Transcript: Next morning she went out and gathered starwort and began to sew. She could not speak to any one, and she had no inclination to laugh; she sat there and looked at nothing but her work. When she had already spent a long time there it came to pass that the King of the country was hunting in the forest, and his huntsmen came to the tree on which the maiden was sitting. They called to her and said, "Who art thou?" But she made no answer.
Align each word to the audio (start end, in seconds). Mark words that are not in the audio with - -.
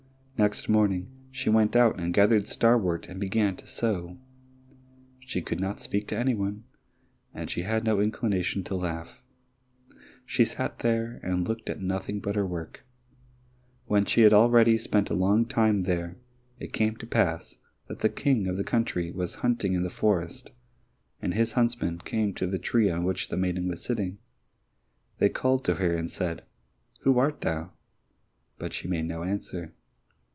Next 0.37 0.67
morning 0.67 1.07
she 1.29 1.51
went 1.51 1.75
out 1.75 1.99
and 1.99 2.15
gathered 2.15 2.47
starwort 2.47 3.07
and 3.07 3.19
began 3.19 3.55
to 3.57 3.67
sew. 3.67 4.17
She 5.19 5.39
could 5.39 5.59
not 5.59 5.79
speak 5.79 6.07
to 6.07 6.17
any 6.17 6.33
one, 6.33 6.63
and 7.31 7.47
she 7.47 7.61
had 7.61 7.83
no 7.83 7.99
inclination 8.01 8.63
to 8.63 8.73
laugh; 8.73 9.21
she 10.25 10.43
sat 10.43 10.79
there 10.79 11.19
and 11.21 11.47
looked 11.47 11.69
at 11.69 11.79
nothing 11.79 12.19
but 12.19 12.33
her 12.35 12.47
work. 12.47 12.83
When 13.85 14.03
she 14.03 14.21
had 14.21 14.33
already 14.33 14.79
spent 14.79 15.11
a 15.11 15.13
long 15.13 15.45
time 15.45 15.83
there 15.83 16.17
it 16.57 16.73
came 16.73 16.95
to 16.95 17.05
pass 17.05 17.59
that 17.87 17.99
the 17.99 18.09
King 18.09 18.47
of 18.47 18.57
the 18.57 18.63
country 18.63 19.11
was 19.11 19.35
hunting 19.45 19.73
in 19.75 19.83
the 19.83 19.91
forest, 19.91 20.49
and 21.21 21.35
his 21.35 21.51
huntsmen 21.51 21.99
came 21.99 22.33
to 22.33 22.47
the 22.47 22.57
tree 22.57 22.89
on 22.89 23.03
which 23.03 23.27
the 23.27 23.37
maiden 23.37 23.67
was 23.67 23.83
sitting. 23.83 24.17
They 25.19 25.29
called 25.29 25.63
to 25.65 25.75
her 25.75 25.95
and 25.95 26.09
said, 26.09 26.45
"Who 27.01 27.19
art 27.19 27.41
thou?" 27.41 27.73
But 28.57 28.73
she 28.73 28.87
made 28.87 29.05
no 29.05 29.21
answer. 29.21 29.75